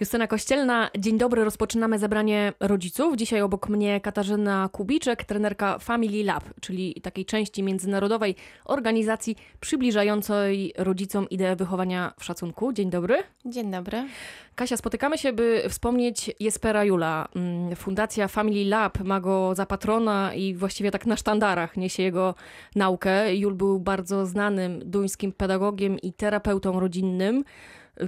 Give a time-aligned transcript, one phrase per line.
[0.00, 3.16] Justyna Kościelna, dzień dobry, rozpoczynamy zebranie rodziców.
[3.16, 8.34] Dzisiaj obok mnie Katarzyna Kubiczek, trenerka Family Lab, czyli takiej części międzynarodowej
[8.64, 12.72] organizacji przybliżającej rodzicom ideę wychowania w szacunku.
[12.72, 13.16] Dzień dobry.
[13.44, 14.06] Dzień dobry.
[14.54, 17.28] Kasia, spotykamy się, by wspomnieć Jespera Jula.
[17.36, 22.34] Mm, Fundacja Family Lab ma go za patrona i właściwie tak na sztandarach niesie jego
[22.76, 23.36] naukę.
[23.36, 27.44] Jul był bardzo znanym duńskim pedagogiem i terapeutą rodzinnym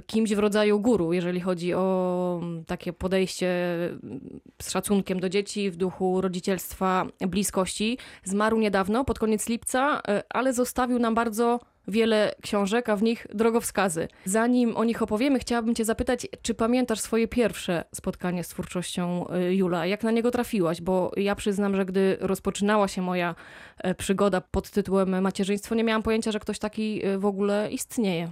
[0.01, 5.71] kimś w rodzaju guru, jeżeli chodzi o mm, takie podejście mm, z szacunkiem do dzieci
[5.71, 7.97] w duchu rodzicielstwa, bliskości.
[8.23, 13.27] Zmarł niedawno, pod koniec lipca, e, ale zostawił nam bardzo wiele książek, a w nich
[13.33, 14.07] drogowskazy.
[14.25, 19.55] Zanim o nich opowiemy, chciałabym Cię zapytać, czy pamiętasz swoje pierwsze spotkanie z twórczością e,
[19.55, 19.85] Jula?
[19.85, 20.81] Jak na niego trafiłaś?
[20.81, 23.35] Bo ja przyznam, że gdy rozpoczynała się moja
[23.77, 28.31] e, przygoda pod tytułem Macierzyństwo, nie miałam pojęcia, że ktoś taki w ogóle istnieje.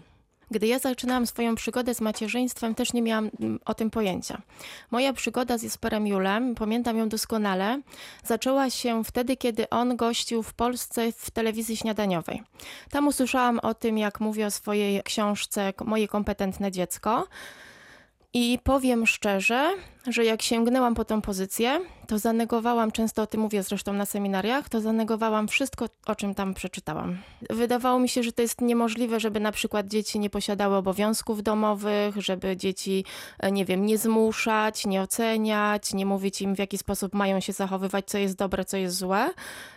[0.51, 4.41] Gdy ja zaczynałam swoją przygodę z macierzyństwem, też nie miałam mm, o tym pojęcia.
[4.91, 7.81] Moja przygoda z Jesperem Julem, pamiętam ją doskonale,
[8.23, 12.43] zaczęła się wtedy, kiedy on gościł w Polsce w telewizji śniadaniowej.
[12.89, 17.27] Tam usłyszałam o tym, jak mówi o swojej książce Moje kompetentne dziecko.
[18.33, 19.71] I powiem szczerze,
[20.07, 24.69] że jak sięgnęłam po tą pozycję, to zanegowałam, często o tym mówię zresztą na seminariach,
[24.69, 27.17] to zanegowałam wszystko, o czym tam przeczytałam.
[27.49, 32.15] Wydawało mi się, że to jest niemożliwe, żeby na przykład dzieci nie posiadały obowiązków domowych,
[32.17, 33.05] żeby dzieci,
[33.39, 37.53] e, nie wiem, nie zmuszać, nie oceniać, nie mówić im w jaki sposób mają się
[37.53, 39.29] zachowywać, co jest dobre, co jest złe.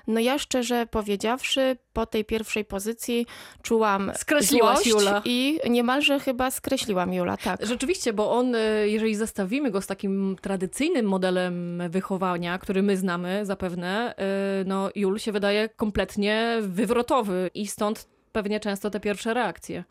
[0.06, 3.26] No ja szczerze powiedziawszy, po tej pierwszej pozycji
[3.62, 5.22] czułam Skreśliłaś złość Jula.
[5.24, 7.66] i niemalże chyba skreśliłam Jula, tak.
[7.66, 8.58] Rzeczywiście, bo on, e,
[8.88, 14.14] jeżeli zestawimy go z takim tradycyjnym modelem wychowania, który my znamy zapewne,
[14.60, 19.84] y, no Jul się wydaje kompletnie wywrotowy i stąd pewnie często te pierwsze reakcje.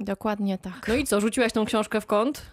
[0.00, 0.88] Dokładnie tak.
[0.88, 2.46] No i co, rzuciłaś tą książkę w kąt,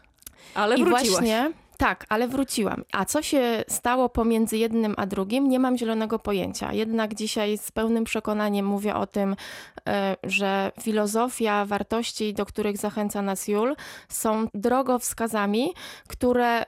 [0.55, 1.09] ale I wróciłaś.
[1.09, 2.83] właśnie tak, ale wróciłam.
[2.91, 6.73] A co się stało pomiędzy jednym a drugim, nie mam zielonego pojęcia.
[6.73, 9.35] Jednak dzisiaj z pełnym przekonaniem mówię o tym,
[9.89, 13.75] e, że filozofia, wartości, do których zachęca nas Jul,
[14.09, 15.73] są drogowskazami,
[16.07, 16.63] które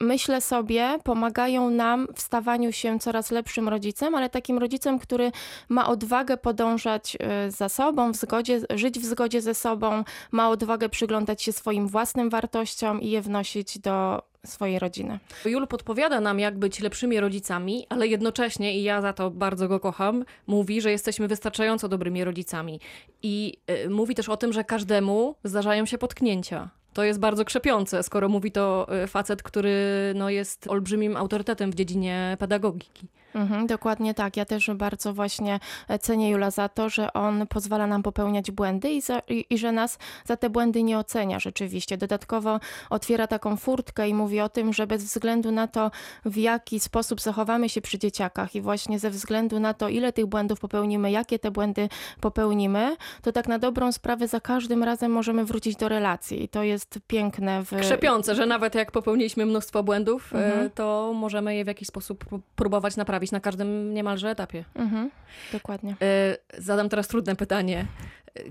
[0.00, 5.32] myślę sobie, pomagają nam w stawaniu się coraz lepszym rodzicem, ale takim rodzicem, który
[5.68, 10.88] ma odwagę podążać y, za sobą, w zgodzie, żyć w zgodzie ze sobą, ma odwagę
[10.88, 15.18] przyglądać się swoim własnym wartościom i je wnosić do swojej rodziny.
[15.44, 19.80] Jul podpowiada nam, jak być lepszymi rodzicami, ale jednocześnie, i ja za to bardzo go
[19.80, 22.80] kocham, mówi, że jesteśmy wystarczająco dobrymi rodzicami.
[23.22, 26.70] I y, mówi też o tym, że każdemu zdarzają się potknięcia.
[26.96, 29.74] To jest bardzo krzepiące, skoro mówi to y, facet, który
[30.14, 33.08] no, jest olbrzymim autorytetem w dziedzinie pedagogiki.
[33.36, 34.36] Mhm, dokładnie tak.
[34.36, 35.60] Ja też bardzo właśnie
[36.00, 39.72] cenię Jula za to, że on pozwala nam popełniać błędy i, za, i, i, że
[39.72, 41.96] nas za te błędy nie ocenia rzeczywiście.
[41.96, 42.60] Dodatkowo
[42.90, 45.90] otwiera taką furtkę i mówi o tym, że bez względu na to,
[46.24, 50.26] w jaki sposób zachowamy się przy dzieciakach i właśnie ze względu na to, ile tych
[50.26, 51.88] błędów popełnimy, jakie te błędy
[52.20, 56.42] popełnimy, to tak na dobrą sprawę za każdym razem możemy wrócić do relacji.
[56.42, 57.62] I to jest piękne.
[57.64, 57.80] W...
[57.80, 60.70] Krzepiące, że nawet jak popełniliśmy mnóstwo błędów, e, mhm.
[60.70, 62.24] to możemy je w jakiś sposób
[62.56, 64.64] próbować naprawić na każdym niemalże etapie.
[64.74, 65.10] Mhm,
[65.52, 65.96] dokładnie.
[66.02, 67.86] E, zadam teraz trudne pytanie.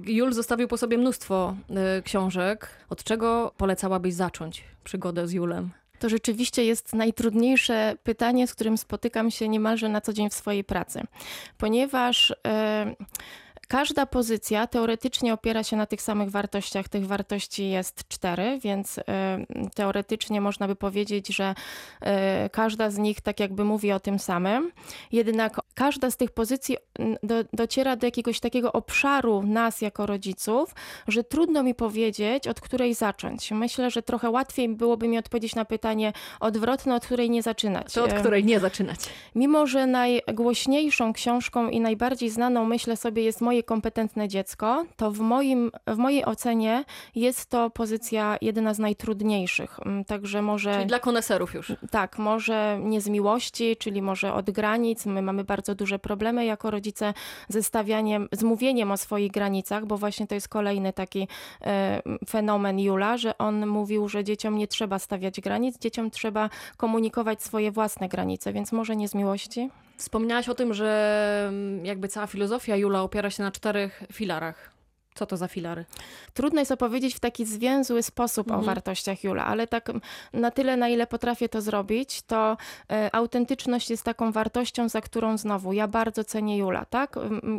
[0.06, 2.68] Jul zostawił po sobie mnóstwo e, książek.
[2.90, 5.69] Od czego polecałabyś zacząć przygodę z Julem?
[6.00, 10.63] To rzeczywiście jest najtrudniejsze pytanie, z którym spotykam się niemalże na co dzień w swojej
[10.63, 11.02] pracy,
[11.57, 12.34] ponieważ.
[12.46, 13.06] Yy
[13.67, 16.89] Każda pozycja teoretycznie opiera się na tych samych wartościach.
[16.89, 19.01] Tych wartości jest cztery, więc y,
[19.75, 21.55] teoretycznie można by powiedzieć, że
[22.45, 24.71] y, każda z nich tak jakby mówi o tym samym.
[25.11, 26.77] Jednak każda z tych pozycji
[27.23, 30.75] do, dociera do jakiegoś takiego obszaru nas jako rodziców,
[31.07, 33.51] że trudno mi powiedzieć, od której zacząć.
[33.51, 37.93] Myślę, że trochę łatwiej byłoby mi odpowiedzieć na pytanie odwrotne, od której nie zaczynać.
[37.93, 38.99] To od której nie zaczynać.
[39.35, 45.11] Mimo, że najgłośniejszą książką i najbardziej znaną, myślę sobie, jest moje moje kompetentne dziecko, to
[45.11, 46.85] w, moim, w mojej ocenie
[47.16, 49.79] jest to pozycja jedna z najtrudniejszych.
[49.85, 50.73] Mm, także może.
[50.73, 51.74] Czyli dla koneserów już.
[51.91, 55.06] Tak, może nie z miłości, czyli może od granic.
[55.06, 57.13] My mamy bardzo duże problemy jako rodzice
[57.50, 61.27] ze stawianiem, z mówieniem o swoich granicach, bo właśnie to jest kolejny taki
[61.62, 67.44] e, fenomen Jula, że on mówił, że dzieciom nie trzeba stawiać granic, dzieciom trzeba komunikować
[67.44, 69.69] swoje własne granice, więc może nie z miłości.
[69.97, 74.75] Wspomniałaś o tym, że mm, jakby cała filozofia Jula opiera się na czterech filarach.
[75.15, 75.85] Co to za filary?
[76.33, 78.63] Trudno jest opowiedzieć w taki zwięzły sposób mhm.
[78.63, 79.91] o wartościach Jula, ale tak
[80.33, 82.57] na tyle, na ile potrafię to zrobić, to
[82.91, 87.15] e, autentyczność jest taką wartością, za którą znowu ja bardzo cenię Jula, tak?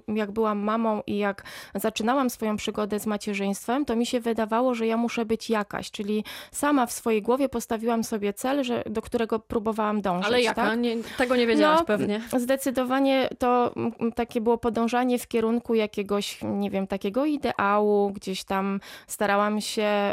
[0.08, 1.44] Jak byłam mamą i jak
[1.74, 6.24] zaczynałam swoją przygodę z macierzyństwem, to mi się wydawało, że ja muszę być jakaś, czyli
[6.52, 10.26] sama w swojej głowie postawiłam sobie cel, że, do którego próbowałam dążyć.
[10.26, 10.66] Ale jaka?
[10.66, 10.78] Tak?
[10.78, 12.20] Nie, tego nie wiedziałaś no, pewnie.
[12.36, 13.74] Zdecydowanie to
[14.14, 20.12] takie było podążanie w kierunku jakiegoś, nie wiem, takiego ideału, gdzieś tam starałam się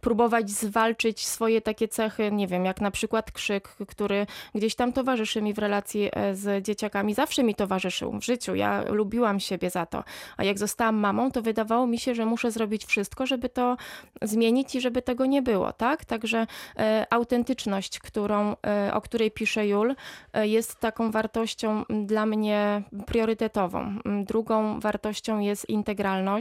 [0.00, 5.42] próbować zwalczyć swoje takie cechy, nie wiem, jak na przykład krzyk, który gdzieś tam towarzyszy
[5.42, 8.54] mi w relacji e, z dzieciakami, zawsze mi towarzyszył w życiu.
[8.54, 10.04] Ja lubiłam siebie za to.
[10.36, 13.76] A jak zostałam mamą, to wydawało mi się, że muszę zrobić wszystko, żeby to
[14.22, 16.04] zmienić i żeby tego nie było, tak?
[16.04, 16.46] Także
[16.76, 19.94] e, autentyczność, którą, e, o której pisze Jul,
[20.32, 23.98] e, jest taką wartością dla mnie priorytetową.
[24.24, 26.31] Drugą wartością jest integralność.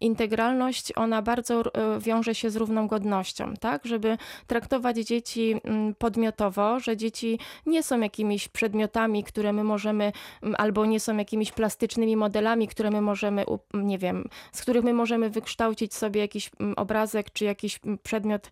[0.00, 3.86] Integralność, ona bardzo e, wiąże się z równą godnością, tak?
[3.86, 10.54] Żeby traktować dzieci mm, podmiotowo, że dzieci nie są jakimiś przedmiotami, które my możemy, mm,
[10.58, 13.44] albo nie są jakimiś plastycznymi modelami, które my możemy,
[13.74, 18.50] nie wiem, z których my możemy wykształcić sobie jakiś mm, obrazek czy jakiś przedmiot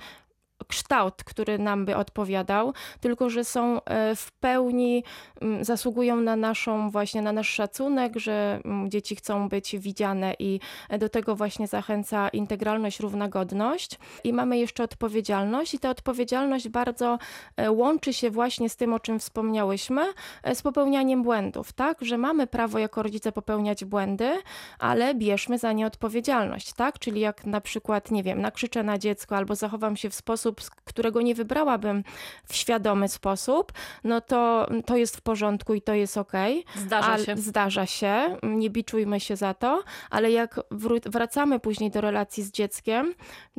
[0.65, 5.05] kształt, który nam by odpowiadał, tylko że są e, w pełni,
[5.41, 10.61] mm, zasługują na naszą właśnie, na nasz szacunek, że mm, dzieci chcą być widziane i
[10.99, 13.99] do tego właśnie zachęca integralność, równogodność.
[14.25, 17.19] I mamy jeszcze odpowiedzialność i ta odpowiedzialność bardzo
[17.57, 20.03] e, łączy się właśnie z tym, o czym wspomniałyśmy,
[20.43, 21.99] e, z popełnianiem błędów, tak?
[22.01, 24.39] Że mamy prawo jako rodzice popełniać błędy,
[24.79, 26.99] ale bierzmy za nie odpowiedzialność, tak?
[26.99, 30.83] Czyli jak na przykład, nie wiem, nakrzyczę na dziecko albo zachowam się w sposób, sposób,
[30.85, 32.05] którego nie wybrałabym
[32.45, 33.73] w świadomy sposób,
[34.05, 36.33] no to to jest w porządku i to jest ok.
[36.77, 37.37] Zdarza się.
[37.37, 40.61] Zdarza się, nie biczujmy się za to, ale jak
[41.07, 43.15] wracamy później do relacji z dzieckiem,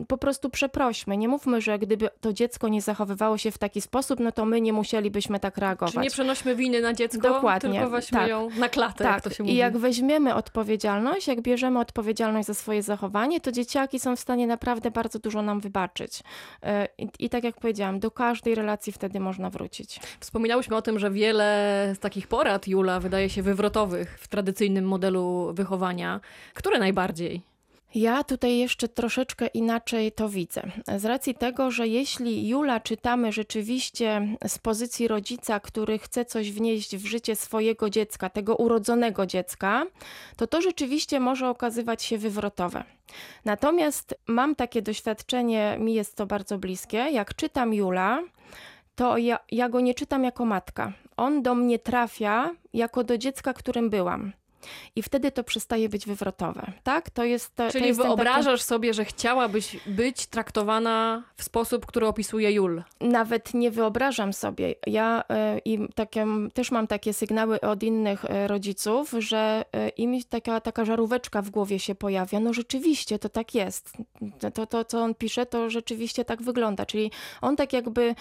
[0.07, 1.17] po prostu przeprośmy.
[1.17, 4.61] Nie mówmy, że gdyby to dziecko nie zachowywało się w taki sposób, no to my
[4.61, 5.93] nie musielibyśmy tak reagować.
[5.93, 7.71] Czy nie przenośmy winy na dziecko, Dokładnie.
[7.71, 8.29] tylko weźmy tak.
[8.29, 9.13] ją na klatę, tak.
[9.13, 9.53] jak to się mówi.
[9.55, 14.47] I jak weźmiemy odpowiedzialność, jak bierzemy odpowiedzialność za swoje zachowanie, to dzieciaki są w stanie
[14.47, 16.23] naprawdę bardzo dużo nam wybaczyć.
[16.97, 19.99] I, I, tak jak powiedziałam, do każdej relacji wtedy można wrócić.
[20.19, 25.53] Wspominałyśmy o tym, że wiele z takich porad Jula wydaje się wywrotowych w tradycyjnym modelu
[25.53, 26.19] wychowania.
[26.53, 27.52] Które najbardziej?
[27.95, 30.61] Ja tutaj jeszcze troszeczkę inaczej to widzę.
[30.97, 36.97] Z racji tego, że jeśli Jula czytamy rzeczywiście z pozycji rodzica, który chce coś wnieść
[36.97, 39.85] w życie swojego dziecka, tego urodzonego dziecka,
[40.37, 42.83] to to rzeczywiście może okazywać się wywrotowe.
[43.45, 46.97] Natomiast mam takie doświadczenie, mi jest to bardzo bliskie.
[46.97, 48.23] Jak czytam Jula,
[48.95, 50.93] to ja, ja go nie czytam jako matka.
[51.17, 54.33] On do mnie trafia jako do dziecka, którym byłam.
[54.95, 57.09] I wtedy to przestaje być wywrotowe, tak?
[57.09, 58.67] To jest to, Czyli to jest wyobrażasz taki...
[58.67, 62.83] sobie, że chciałabyś być traktowana w sposób, który opisuje Jul?
[63.01, 64.75] Nawet nie wyobrażam sobie.
[64.87, 65.23] Ja
[65.55, 70.61] y, i takie, też mam takie sygnały od innych y, rodziców, że y, im taka,
[70.61, 72.39] taka żaróweczka w głowie się pojawia.
[72.39, 73.97] No rzeczywiście, to tak jest.
[74.53, 76.85] To, to, co on pisze, to rzeczywiście tak wygląda.
[76.85, 77.11] Czyli
[77.41, 78.15] on tak jakby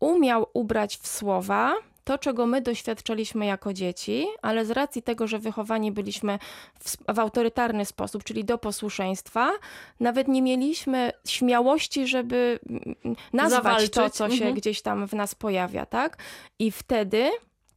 [0.00, 1.74] umiał ubrać w słowa,
[2.10, 6.38] to, czego my doświadczaliśmy jako dzieci, ale z racji tego, że wychowani byliśmy
[6.78, 9.50] w, w, autorytarny sposób, czyli do posłuszeństwa,
[10.00, 12.58] nawet nie mieliśmy śmiałości, żeby
[13.32, 13.90] nazwać Zawalczyć.
[13.90, 14.54] to, co się mhm.
[14.54, 16.16] gdzieś tam w nas pojawia, tak?
[16.58, 17.30] I wtedy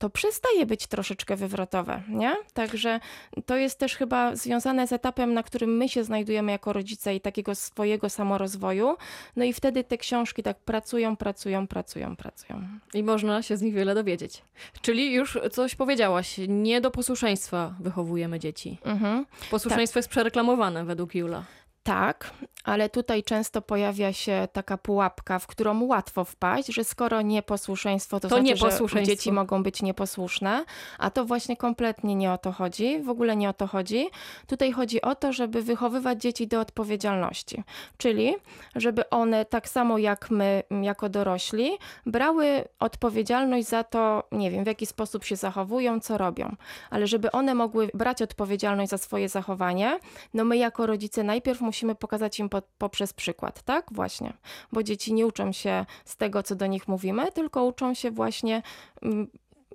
[0.04, 2.36] to przestaje być troszeczkę wywrotowe, nie?
[2.54, 3.00] Także
[3.46, 7.22] to jest też chyba związane z etapem, na którym my się znajdujemy jako rodzice i
[7.22, 8.96] takiego swojego samorozwoju.
[9.36, 12.68] No i wtedy te książki tak pracują, pracują, pracują, pracują.
[12.94, 14.42] I można się z nich wiele dowiedzieć.
[14.82, 18.77] Czyli już coś powiedziałaś, nie do posłuszeństwa wychowujemy dzieci.
[18.86, 19.25] Mhm.
[19.51, 20.01] Posłuszeństwo tak.
[20.01, 21.44] jest przereklamowane według Jula.
[21.84, 22.32] Tak,
[22.63, 28.29] ale tutaj często pojawia się taka pułapka, w którą łatwo wpaść, że skoro nieposłuszeństwo, to,
[28.29, 29.00] to znaczy, nieposłuszeństwo.
[29.00, 30.65] że dzieci mogą być nieposłuszne,
[31.00, 34.08] a to właśnie kompletnie nie o to chodzi, w ogóle nie o to chodzi.
[34.48, 37.63] Tutaj chodzi o to, żeby wychowywać dzieci do odpowiedzialności,
[37.98, 38.36] czyli
[38.75, 44.67] żeby one tak samo jak my, jako dorośli, brały odpowiedzialność za to, nie wiem, w
[44.67, 46.55] jaki sposób się zachowują, co robią,
[46.89, 50.00] ale żeby one mogły brać odpowiedzialność za swoje zachowanie,
[50.34, 53.86] no my jako rodzice najpierw musimy musimy pokazać im po, poprzez przykład, tak?
[53.91, 54.33] Właśnie.
[54.72, 58.62] Bo dzieci nie uczą się z tego, co do nich mówimy, tylko uczą się właśnie
[59.01, 59.27] mm,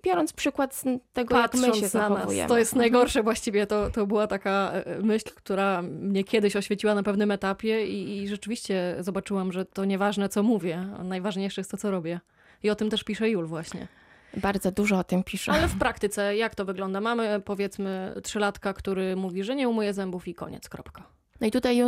[0.03, 2.49] biorąc przykład z tego, Patrząc jak my się zachowujemy.
[2.49, 2.81] To jest mhm.
[2.81, 3.67] najgorsze właściwie.
[3.67, 8.29] To, to była taka e, myśl, która mnie kiedyś oświeciła na pewnym etapie i, i
[8.29, 10.89] rzeczywiście zobaczyłam, że to nieważne, co mówię.
[11.05, 12.21] Najważniejsze jest to, co robię.
[12.63, 13.89] I o tym też pisze Jul właśnie.
[14.37, 15.53] Bardzo dużo o tym pisze.
[15.53, 17.01] Ale w praktyce jak to wygląda?
[17.01, 21.18] Mamy powiedzmy trzylatka, który mówi, że nie umyje zębów i koniec, kropka.
[21.41, 21.83] No i tutaj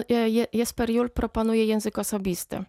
[0.52, 2.64] Jesper Jul proponuje język osobisty,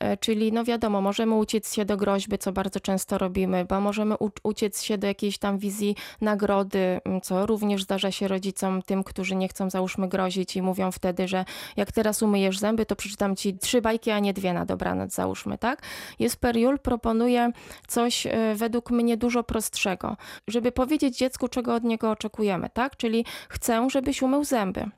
[0.00, 4.14] e, czyli no wiadomo, możemy uciec się do groźby, co bardzo często robimy, bo możemy
[4.42, 9.48] uciec się do jakiejś tam wizji nagrody, co również zdarza się rodzicom, tym, którzy nie
[9.48, 11.44] chcą załóżmy grozić i mówią wtedy, że
[11.76, 15.58] jak teraz umyjesz zęby, to przeczytam ci trzy bajki, a nie dwie na dobranoc załóżmy,
[15.58, 15.82] tak?
[16.18, 17.52] Jesper Jul proponuje
[17.88, 20.16] coś e, według mnie dużo prostszego,
[20.48, 22.96] żeby powiedzieć dziecku, czego od niego oczekujemy, tak?
[22.96, 24.90] Czyli chcę, żebyś umył zęby.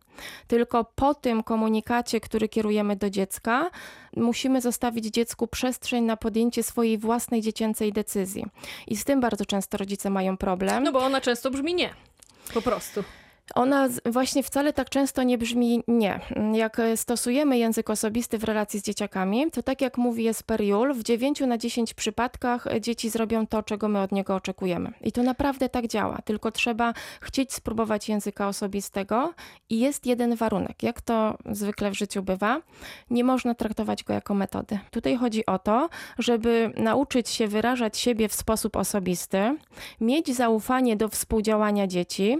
[0.46, 3.70] Tylko po tym komunikacie, który kierujemy do dziecka,
[4.16, 8.44] musimy zostawić dziecku przestrzeń na podjęcie swojej własnej dziecięcej decyzji.
[8.86, 10.84] I z tym bardzo często rodzice mają problem.
[10.84, 11.90] No bo ona często brzmi nie.
[12.54, 13.04] Po prostu.
[13.54, 16.20] Ona właśnie wcale tak często nie brzmi nie.
[16.52, 21.02] Jak stosujemy język osobisty w relacji z dzieciakami, to tak jak mówi Jesper Jul, w
[21.02, 24.92] 9 na 10 przypadkach dzieci zrobią to, czego my od niego oczekujemy.
[25.00, 29.34] I to naprawdę tak działa, tylko trzeba chcieć spróbować języka osobistego
[29.70, 30.82] i jest jeden warunek.
[30.82, 32.62] Jak to zwykle w życiu bywa,
[33.10, 34.78] nie można traktować go jako metody.
[34.90, 35.88] Tutaj chodzi o to,
[36.18, 39.56] żeby nauczyć się wyrażać siebie w sposób osobisty,
[40.00, 42.38] mieć zaufanie do współdziałania dzieci,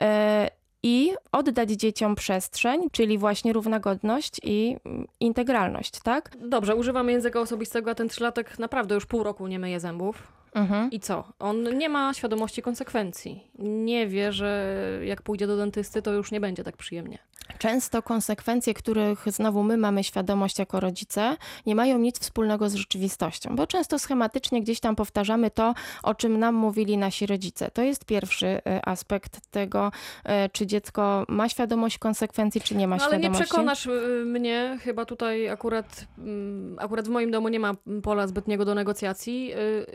[0.00, 0.47] e,
[0.82, 6.36] i oddać dzieciom przestrzeń, czyli właśnie równogodność i mm, integralność, tak?
[6.40, 10.37] Dobrze, używamy języka osobistego, a ten trzylatek naprawdę już pół roku nie myje zębów.
[10.54, 10.90] Mhm.
[10.90, 11.24] I co?
[11.38, 13.50] On nie ma świadomości konsekwencji.
[13.58, 17.18] Nie wie, że jak pójdzie do dentysty, to już nie będzie tak przyjemnie.
[17.58, 21.36] Często konsekwencje, których znowu my mamy świadomość jako rodzice,
[21.66, 26.38] nie mają nic wspólnego z rzeczywistością, bo często schematycznie gdzieś tam powtarzamy to, o czym
[26.38, 27.70] nam mówili nasi rodzice.
[27.70, 29.92] To jest pierwszy e, aspekt tego,
[30.24, 33.26] e, czy dziecko ma świadomość konsekwencji, czy nie ma no, ale świadomości.
[33.26, 37.74] Ale nie przekonasz e, mnie, chyba tutaj akurat, mm, akurat w moim domu nie ma
[38.02, 39.52] pola zbytniego do negocjacji.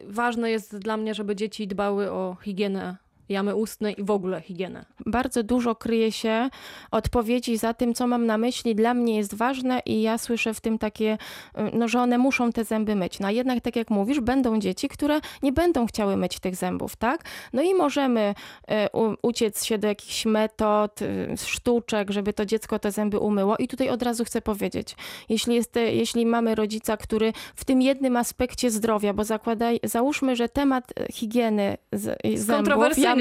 [0.07, 2.97] Ważne jest dla mnie, żeby dzieci dbały o higienę
[3.29, 4.85] jamy ustne i w ogóle higienę.
[5.05, 6.49] Bardzo dużo kryje się
[6.91, 10.61] odpowiedzi za tym, co mam na myśli, dla mnie jest ważne i ja słyszę w
[10.61, 11.17] tym takie, y,
[11.73, 13.19] no, że one muszą te zęby myć.
[13.19, 16.95] No a jednak, tak jak mówisz, będą dzieci, które nie będą chciały myć tych zębów,
[16.95, 17.23] tak?
[17.53, 18.35] No i możemy
[18.71, 18.73] y,
[19.21, 23.89] uciec się do jakichś metod, y, sztuczek, żeby to dziecko te zęby umyło i tutaj
[23.89, 24.95] od razu chcę powiedzieć,
[25.29, 30.49] jeśli, jest, jeśli mamy rodzica, który w tym jednym aspekcie zdrowia, bo zakładaj, załóżmy, że
[30.49, 32.73] temat higieny z, zębów,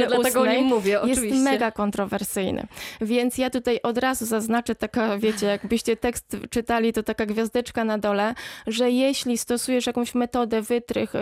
[0.06, 1.26] dlatego o nim mówię, oczywiście.
[1.26, 2.66] Jest mega kontrowersyjny.
[3.00, 7.98] Więc ja tutaj od razu zaznaczę taka, wiecie, jakbyście tekst czytali, to taka gwiazdeczka na
[7.98, 8.34] dole,
[8.66, 11.12] że jeśli stosujesz jakąś metodę wytrych,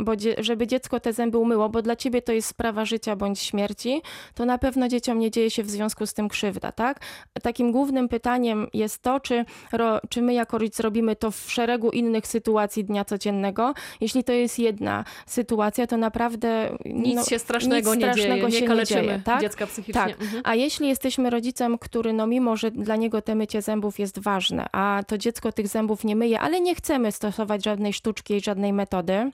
[0.00, 4.02] bo żeby dziecko te zęby umyło, bo dla ciebie to jest sprawa życia bądź śmierci,
[4.34, 7.00] to na pewno dzieciom nie dzieje się w związku z tym krzywda, tak?
[7.42, 9.44] Takim głównym pytaniem jest to, czy,
[10.08, 13.74] czy my jako rodzic robimy to w szeregu innych sytuacji dnia codziennego.
[14.00, 16.78] Jeśli to jest jedna sytuacja, to naprawdę...
[16.84, 19.40] Nic no, się strasznego nic nie strasznego dzieje, nie, nie dzieje, tak?
[19.40, 20.02] dziecka psychicznie.
[20.02, 20.20] Tak.
[20.20, 20.42] Mhm.
[20.44, 24.66] A jeśli jesteśmy rodzicem, który no mimo, że dla niego te mycie zębów jest ważne,
[24.72, 28.72] a to dziecko tych zębów nie myje, ale nie chcemy stosować żadnej sztuczki i żadnej
[28.72, 29.30] metody,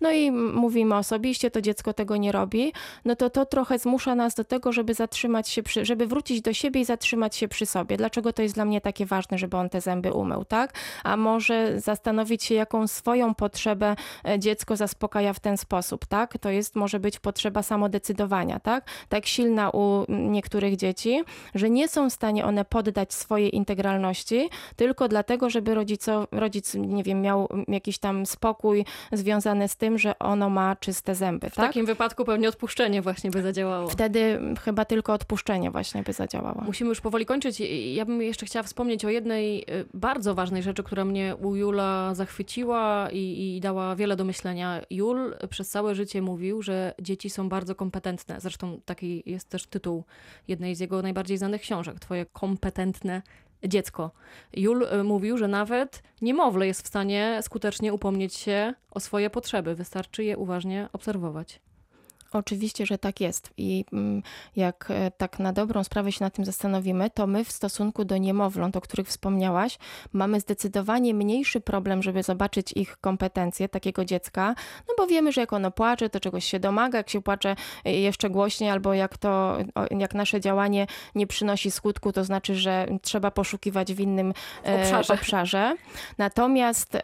[0.00, 2.72] no i mówimy osobiście, to dziecko tego nie robi,
[3.04, 6.52] no to to trochę zmusza nas do tego, żeby zatrzymać się, przy, żeby wrócić do
[6.52, 7.96] siebie i zatrzymać się przy sobie.
[7.96, 10.72] Dlaczego to jest dla mnie takie ważne, żeby on te zęby umył, tak?
[11.04, 13.96] A może zastanowić się, jaką swoją potrzebę
[14.28, 16.38] e, dziecko zaspokaja w ten sposób, tak?
[16.38, 18.25] To jest, może być potrzeba samodecydowania
[18.62, 18.84] tak?
[19.08, 21.22] Tak silna u niektórych dzieci,
[21.54, 27.02] że nie są w stanie one poddać swojej integralności tylko dlatego, żeby rodzico, rodzic, nie
[27.02, 31.66] wiem, miał jakiś tam spokój związany z tym, że ono ma czyste zęby, W tak?
[31.66, 33.88] takim wypadku pewnie odpuszczenie właśnie by zadziałało.
[33.88, 36.62] Wtedy chyba tylko odpuszczenie właśnie by zadziałało.
[36.66, 37.60] Musimy już powoli kończyć.
[37.94, 42.14] Ja bym jeszcze chciała wspomnieć o jednej y, bardzo ważnej rzeczy, która mnie u Jula
[42.14, 44.80] zachwyciła i, i dała wiele do myślenia.
[44.90, 48.40] Jul przez całe życie mówił, że dzieci są bardzo kompetentne kompetentne.
[48.40, 50.04] Zresztą taki jest też tytuł
[50.48, 52.00] jednej z jego najbardziej znanych książek.
[52.00, 53.22] Twoje kompetentne
[53.64, 54.10] dziecko.
[54.52, 59.74] Jul y, mówił, że nawet niemowlę jest w stanie skutecznie upomnieć się o swoje potrzeby.
[59.74, 61.60] Wystarczy je uważnie obserwować.
[62.32, 63.50] Oczywiście, że tak jest.
[63.56, 64.22] I mm,
[64.56, 68.16] jak e, tak na dobrą sprawę się nad tym zastanowimy, to my w stosunku do
[68.16, 69.78] niemowląt, o których wspomniałaś,
[70.12, 74.54] mamy zdecydowanie mniejszy problem, żeby zobaczyć ich kompetencje takiego dziecka,
[74.88, 77.92] no bo wiemy, że jak ono płacze, to czegoś się domaga, jak się płacze e,
[77.92, 79.58] jeszcze głośniej, albo jak to,
[79.98, 84.32] jak nasze działanie nie przynosi skutku, to znaczy, że trzeba poszukiwać w innym
[84.66, 85.14] e, obszarze.
[85.14, 85.76] obszarze.
[86.18, 86.96] Natomiast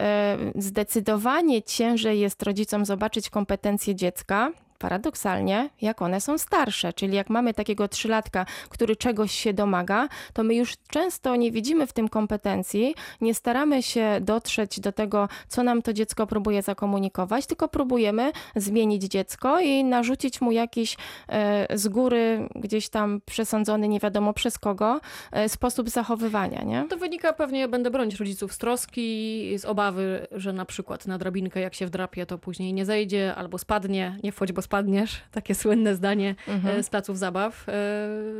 [0.55, 4.53] zdecydowanie ciężej jest rodzicom zobaczyć kompetencje dziecka,
[4.83, 6.93] paradoksalnie, jak one są starsze.
[6.93, 11.87] Czyli jak mamy takiego trzylatka, który czegoś się domaga, to my już często nie widzimy
[11.87, 17.47] w tym kompetencji, nie staramy się dotrzeć do tego, co nam to dziecko próbuje zakomunikować,
[17.47, 20.97] tylko próbujemy zmienić dziecko i narzucić mu jakiś
[21.29, 25.01] e, z góry gdzieś tam przesądzony, nie wiadomo przez kogo,
[25.33, 26.63] e, sposób zachowywania.
[26.63, 26.85] Nie?
[26.91, 31.61] To wynika pewnie, będę bronić rodziców z troski, z obawy, że na przykład na drabinkę
[31.61, 34.19] jak się wdrapie, to później nie zejdzie albo spadnie.
[34.23, 35.21] Nie wchodź, bo spadniesz.
[35.31, 36.83] Takie słynne zdanie mhm.
[36.83, 37.67] z placów zabaw.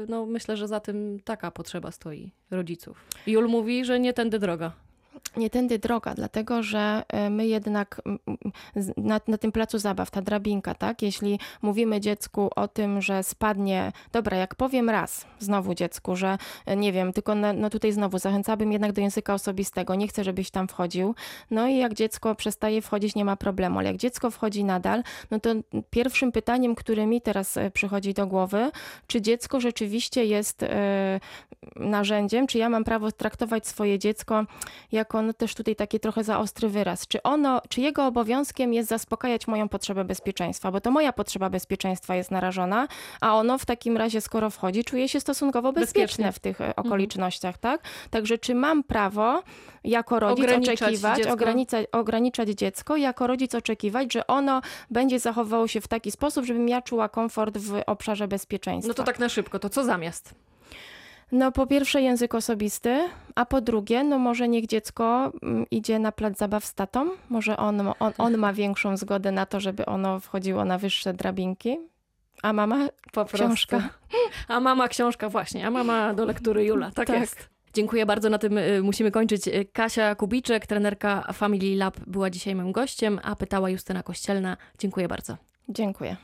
[0.09, 3.05] No myślę, że za tym taka potrzeba stoi rodziców.
[3.27, 4.73] Jul mówi, że nie tędy droga
[5.37, 8.03] nie tędy droga, dlatego że e, my jednak
[8.97, 13.93] na, na, tym placu zabaw, ta drabinka, tak, jeśli mówimy dziecku o tym, że spadnie,
[14.13, 18.19] dobra, jak powiem raz znowu dziecku, że e, nie wiem, tylko na, no tutaj znowu
[18.19, 21.15] zachęcałabym jednak do języka osobistego, nie chcę, żebyś tam wchodził,
[21.51, 25.41] no i jak dziecko przestaje wchodzić, nie ma problemu, ale jak dziecko wchodzi nadal, no
[25.41, 25.51] to
[25.91, 28.71] pierwszym pytaniem, które mi teraz e, przychodzi do głowy,
[29.07, 30.65] czy dziecko rzeczywiście jest
[31.77, 34.45] narzędziem, czy ja mam prawo traktować swoje dziecko
[34.93, 37.07] jako no też tutaj taki trochę za ostry wyraz.
[37.07, 42.17] Czy ono, czy jego obowiązkiem jest zaspokajać moją potrzebę bezpieczeństwa, bo to moja potrzeba bezpieczeństwa
[42.17, 42.89] jest narażona,
[43.21, 46.33] a ono w takim razie, skoro wchodzi, czuje się stosunkowo bezpieczne Bezpiecznie.
[46.33, 46.87] w tych e, mhm.
[46.87, 47.79] okolicznościach, mhm.
[47.79, 47.91] tak?
[48.11, 49.43] Także czy mam prawo
[49.85, 51.33] jako rodzic ograniczać oczekiwać, dziecko.
[51.33, 56.69] Ograniczać, ograniczać dziecko, jako rodzic oczekiwać, że ono będzie zachowywało się w taki sposób, żebym
[56.69, 58.89] ja czuła komfort w obszarze bezpieczeństwa.
[58.89, 60.35] No to tak na szybko, to co zamiast?
[61.33, 66.13] No po pierwsze język osobisty, a po drugie, no może niech dziecko mm, idzie na
[66.13, 70.21] plac zabaw z tatą, może on, on, on ma większą zgodę na to, żeby ono
[70.21, 71.79] wchodziło na wyższe drabinki,
[72.43, 73.89] a mama po książka.
[74.49, 77.21] A mama książka właśnie, a mama do lektury Jula, tak, tak.
[77.21, 77.49] jest.
[77.75, 79.43] Dziękuję bardzo, na tym y, musimy kończyć.
[79.73, 84.57] Kasia Kubiczek, trenerka Family Lab była dzisiaj moim gościem, a pytała Justyna Kościelna.
[84.79, 85.37] Dziękuję bardzo.
[85.69, 86.17] Dziękuję.